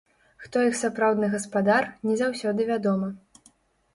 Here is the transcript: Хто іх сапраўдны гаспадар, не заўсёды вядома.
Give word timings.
Хто 0.45 0.61
іх 0.67 0.77
сапраўдны 0.77 1.27
гаспадар, 1.33 1.83
не 2.11 2.15
заўсёды 2.21 2.61
вядома. 2.73 3.11